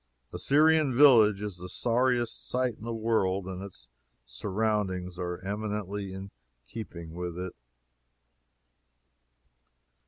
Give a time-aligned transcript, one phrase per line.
[0.33, 3.87] A Syrian village is the sorriest sight in the world, and its
[4.25, 6.31] surroundings are eminently in
[6.67, 7.53] keeping with it.